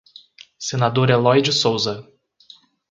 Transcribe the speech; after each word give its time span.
Senador 0.57 1.11
Elói 1.11 1.43
de 1.43 1.51
Souza 1.53 2.09